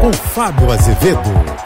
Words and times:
com 0.00 0.10
Fábio 0.12 0.72
Azevedo. 0.72 1.20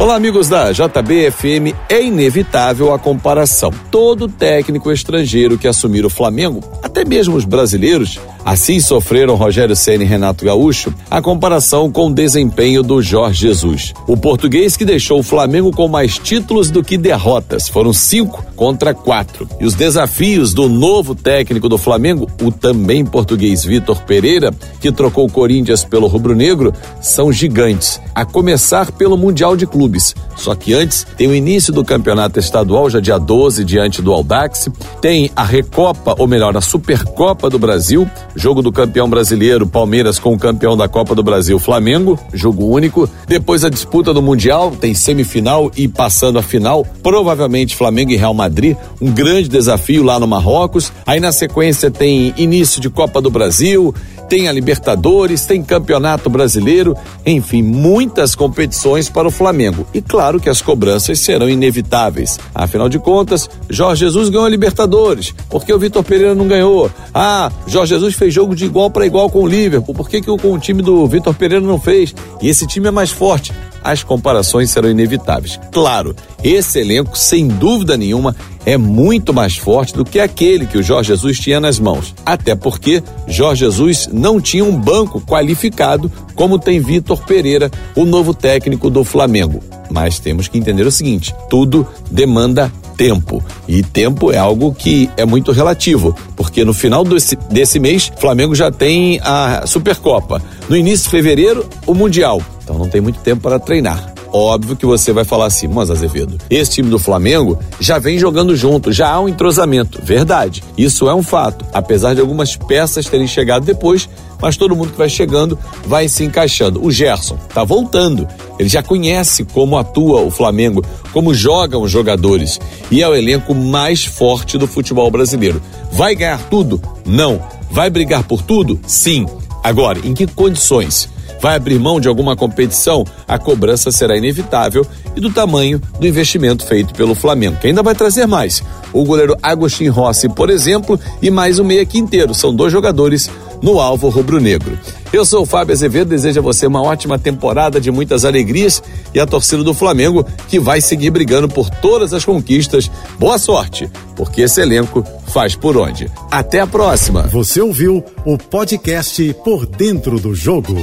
Olá, 0.00 0.16
amigos 0.16 0.48
da 0.48 0.72
JBFM. 0.72 1.72
É 1.88 2.02
inevitável 2.02 2.92
a 2.92 2.98
comparação. 2.98 3.70
Todo 3.88 4.28
técnico 4.28 4.90
estrangeiro 4.90 5.56
que 5.56 5.68
assumir 5.68 6.04
o 6.04 6.10
Flamengo, 6.10 6.60
até 6.82 7.04
mesmo 7.04 7.36
os 7.36 7.44
brasileiros, 7.44 8.18
Assim 8.46 8.78
sofreram 8.78 9.34
Rogério 9.34 9.74
Ceni 9.74 10.04
e 10.04 10.06
Renato 10.06 10.44
Gaúcho 10.44 10.94
a 11.10 11.20
comparação 11.20 11.90
com 11.90 12.06
o 12.06 12.14
desempenho 12.14 12.80
do 12.80 13.02
Jorge 13.02 13.40
Jesus. 13.40 13.92
O 14.06 14.16
português 14.16 14.76
que 14.76 14.84
deixou 14.84 15.18
o 15.18 15.22
Flamengo 15.24 15.72
com 15.72 15.88
mais 15.88 16.16
títulos 16.16 16.70
do 16.70 16.80
que 16.80 16.96
derrotas, 16.96 17.68
foram 17.68 17.92
cinco 17.92 18.46
contra 18.54 18.94
quatro. 18.94 19.48
E 19.60 19.64
os 19.64 19.74
desafios 19.74 20.54
do 20.54 20.68
novo 20.68 21.12
técnico 21.12 21.68
do 21.68 21.76
Flamengo, 21.76 22.30
o 22.40 22.52
também 22.52 23.04
português 23.04 23.64
Vitor 23.64 24.00
Pereira, 24.02 24.54
que 24.80 24.92
trocou 24.92 25.26
o 25.26 25.32
Corinthians 25.32 25.84
pelo 25.84 26.06
rubro-negro, 26.06 26.72
são 27.02 27.32
gigantes. 27.32 28.00
A 28.16 28.24
começar 28.24 28.92
pelo 28.92 29.14
Mundial 29.14 29.58
de 29.58 29.66
Clubes. 29.66 30.14
Só 30.36 30.54
que 30.54 30.72
antes 30.72 31.06
tem 31.18 31.28
o 31.28 31.34
início 31.34 31.70
do 31.70 31.84
campeonato 31.84 32.40
estadual, 32.40 32.88
já 32.88 32.98
dia 32.98 33.18
12, 33.18 33.62
diante 33.62 34.00
do 34.00 34.10
Aldax. 34.10 34.70
Tem 35.02 35.30
a 35.36 35.44
Recopa, 35.44 36.14
ou 36.18 36.26
melhor, 36.26 36.56
a 36.56 36.62
Supercopa 36.62 37.50
do 37.50 37.58
Brasil, 37.58 38.10
jogo 38.34 38.62
do 38.62 38.72
campeão 38.72 39.06
brasileiro, 39.06 39.66
Palmeiras 39.66 40.18
com 40.18 40.32
o 40.32 40.38
campeão 40.38 40.78
da 40.78 40.88
Copa 40.88 41.14
do 41.14 41.22
Brasil, 41.22 41.58
Flamengo, 41.58 42.18
jogo 42.32 42.64
único. 42.64 43.06
Depois 43.28 43.66
a 43.66 43.68
disputa 43.68 44.14
do 44.14 44.22
Mundial, 44.22 44.70
tem 44.70 44.94
semifinal 44.94 45.70
e 45.76 45.86
passando 45.86 46.38
a 46.38 46.42
final, 46.42 46.86
provavelmente 47.02 47.76
Flamengo 47.76 48.12
e 48.12 48.16
Real 48.16 48.32
Madrid, 48.32 48.78
um 48.98 49.12
grande 49.12 49.46
desafio 49.46 50.02
lá 50.02 50.18
no 50.18 50.26
Marrocos. 50.26 50.90
Aí 51.04 51.20
na 51.20 51.32
sequência 51.32 51.90
tem 51.90 52.32
início 52.38 52.80
de 52.80 52.88
Copa 52.88 53.20
do 53.20 53.30
Brasil, 53.30 53.94
tem 54.28 54.48
a 54.48 54.52
Libertadores, 54.52 55.46
tem 55.46 55.62
Campeonato 55.62 56.28
Brasileiro, 56.28 56.96
enfim, 57.24 57.62
muitas 57.62 58.34
competições 58.34 59.08
para 59.08 59.28
o 59.28 59.30
Flamengo. 59.30 59.86
E 59.92 60.00
claro 60.00 60.40
que 60.40 60.48
as 60.48 60.60
cobranças 60.60 61.18
serão 61.20 61.48
inevitáveis. 61.48 62.38
Afinal 62.54 62.88
de 62.88 62.98
contas, 62.98 63.48
Jorge 63.68 64.04
Jesus 64.04 64.28
ganhou 64.28 64.46
a 64.46 64.50
Libertadores, 64.50 65.34
porque 65.48 65.72
o 65.72 65.78
Vitor 65.78 66.02
Pereira 66.02 66.34
não 66.34 66.46
ganhou? 66.46 66.90
Ah, 67.14 67.50
Jorge 67.66 67.94
Jesus 67.94 68.14
fez 68.14 68.32
jogo 68.32 68.54
de 68.54 68.64
igual 68.64 68.90
para 68.90 69.06
igual 69.06 69.30
com 69.30 69.42
o 69.42 69.46
Liverpool, 69.46 69.94
por 69.94 70.08
que, 70.08 70.20
que 70.20 70.30
o, 70.30 70.36
com 70.36 70.52
o 70.52 70.58
time 70.58 70.82
do 70.82 71.06
Vitor 71.06 71.34
Pereira 71.34 71.64
não 71.64 71.80
fez? 71.80 72.14
E 72.40 72.48
esse 72.48 72.66
time 72.66 72.88
é 72.88 72.90
mais 72.90 73.10
forte 73.10 73.52
as 73.86 74.02
comparações 74.02 74.70
serão 74.70 74.90
inevitáveis. 74.90 75.60
Claro, 75.70 76.14
esse 76.42 76.80
elenco, 76.80 77.16
sem 77.16 77.46
dúvida 77.46 77.96
nenhuma, 77.96 78.34
é 78.64 78.76
muito 78.76 79.32
mais 79.32 79.56
forte 79.56 79.94
do 79.94 80.04
que 80.04 80.18
aquele 80.18 80.66
que 80.66 80.76
o 80.76 80.82
Jorge 80.82 81.08
Jesus 81.08 81.38
tinha 81.38 81.60
nas 81.60 81.78
mãos. 81.78 82.12
Até 82.24 82.56
porque 82.56 83.00
Jorge 83.28 83.60
Jesus 83.60 84.08
não 84.12 84.40
tinha 84.40 84.64
um 84.64 84.76
banco 84.76 85.20
qualificado 85.20 86.10
como 86.34 86.58
tem 86.58 86.80
Vitor 86.80 87.24
Pereira, 87.24 87.70
o 87.94 88.04
novo 88.04 88.34
técnico 88.34 88.90
do 88.90 89.04
Flamengo. 89.04 89.62
Mas 89.88 90.18
temos 90.18 90.48
que 90.48 90.58
entender 90.58 90.84
o 90.84 90.90
seguinte: 90.90 91.32
tudo 91.48 91.86
demanda 92.10 92.70
tempo. 92.96 93.44
E 93.68 93.82
tempo 93.82 94.32
é 94.32 94.38
algo 94.38 94.74
que 94.74 95.08
é 95.16 95.24
muito 95.24 95.52
relativo, 95.52 96.16
porque 96.34 96.64
no 96.64 96.74
final 96.74 97.04
desse, 97.04 97.36
desse 97.50 97.78
mês, 97.78 98.10
Flamengo 98.18 98.54
já 98.54 98.70
tem 98.70 99.20
a 99.22 99.64
Supercopa. 99.66 100.42
No 100.68 100.76
início 100.76 101.04
de 101.04 101.10
fevereiro, 101.10 101.68
o 101.86 101.94
Mundial. 101.94 102.42
Então 102.66 102.76
não 102.76 102.88
tem 102.88 103.00
muito 103.00 103.20
tempo 103.20 103.42
para 103.42 103.60
treinar. 103.60 104.12
Óbvio 104.32 104.74
que 104.74 104.84
você 104.84 105.12
vai 105.12 105.24
falar 105.24 105.46
assim, 105.46 105.68
mas 105.68 105.88
Azevedo, 105.88 106.36
esse 106.50 106.72
time 106.72 106.90
do 106.90 106.98
Flamengo 106.98 107.56
já 107.78 107.96
vem 107.96 108.18
jogando 108.18 108.56
junto, 108.56 108.92
já 108.92 109.08
há 109.08 109.20
um 109.20 109.28
entrosamento. 109.28 110.00
Verdade, 110.02 110.64
isso 110.76 111.08
é 111.08 111.14
um 111.14 111.22
fato. 111.22 111.64
Apesar 111.72 112.12
de 112.12 112.20
algumas 112.20 112.56
peças 112.56 113.06
terem 113.06 113.28
chegado 113.28 113.64
depois, 113.64 114.08
mas 114.42 114.56
todo 114.56 114.74
mundo 114.74 114.90
que 114.90 114.98
vai 114.98 115.08
chegando 115.08 115.56
vai 115.86 116.08
se 116.08 116.24
encaixando. 116.24 116.84
O 116.84 116.90
Gerson 116.90 117.38
tá 117.54 117.62
voltando, 117.62 118.26
ele 118.58 118.68
já 118.68 118.82
conhece 118.82 119.44
como 119.44 119.78
atua 119.78 120.20
o 120.22 120.30
Flamengo, 120.30 120.84
como 121.12 121.32
jogam 121.32 121.82
os 121.82 121.90
jogadores 121.90 122.58
e 122.90 123.00
é 123.00 123.08
o 123.08 123.14
elenco 123.14 123.54
mais 123.54 124.04
forte 124.04 124.58
do 124.58 124.66
futebol 124.66 125.08
brasileiro. 125.08 125.62
Vai 125.92 126.16
ganhar 126.16 126.42
tudo? 126.50 126.82
Não. 127.06 127.40
Vai 127.70 127.88
brigar 127.90 128.24
por 128.24 128.42
tudo? 128.42 128.80
Sim. 128.88 129.24
Agora, 129.62 130.00
em 130.04 130.14
que 130.14 130.26
condições? 130.26 131.08
Vai 131.40 131.56
abrir 131.56 131.78
mão 131.78 132.00
de 132.00 132.08
alguma 132.08 132.36
competição, 132.36 133.04
a 133.26 133.38
cobrança 133.38 133.90
será 133.90 134.16
inevitável 134.16 134.86
e 135.14 135.20
do 135.20 135.32
tamanho 135.32 135.80
do 135.98 136.06
investimento 136.06 136.66
feito 136.66 136.94
pelo 136.94 137.14
Flamengo, 137.14 137.58
que 137.60 137.66
ainda 137.66 137.82
vai 137.82 137.94
trazer 137.94 138.26
mais. 138.26 138.62
O 138.92 139.04
goleiro 139.04 139.36
Agostinho 139.42 139.92
Rossi, 139.92 140.28
por 140.28 140.50
exemplo, 140.50 140.98
e 141.20 141.30
mais 141.30 141.58
o 141.58 141.64
meia 141.64 141.84
quinteiro. 141.84 142.34
São 142.34 142.54
dois 142.54 142.72
jogadores 142.72 143.30
no 143.62 143.80
alvo 143.80 144.08
rubro-negro. 144.08 144.78
Eu 145.12 145.24
sou 145.24 145.42
o 145.42 145.46
Fábio 145.46 145.72
Azevedo, 145.72 146.08
desejo 146.08 146.40
a 146.40 146.42
você 146.42 146.66
uma 146.66 146.82
ótima 146.82 147.18
temporada 147.18 147.80
de 147.80 147.90
muitas 147.90 148.24
alegrias 148.24 148.82
e 149.14 149.20
a 149.20 149.26
torcida 149.26 149.62
do 149.62 149.72
Flamengo 149.72 150.26
que 150.48 150.58
vai 150.58 150.80
seguir 150.80 151.10
brigando 151.10 151.48
por 151.48 151.70
todas 151.70 152.12
as 152.12 152.24
conquistas. 152.24 152.90
Boa 153.18 153.38
sorte, 153.38 153.90
porque 154.14 154.42
esse 154.42 154.60
elenco 154.60 155.04
faz 155.28 155.54
por 155.54 155.76
onde. 155.76 156.10
Até 156.30 156.60
a 156.60 156.66
próxima. 156.66 157.22
Você 157.22 157.60
ouviu 157.60 158.04
o 158.24 158.36
podcast 158.36 159.34
Por 159.44 159.66
Dentro 159.66 160.18
do 160.18 160.34
Jogo. 160.34 160.74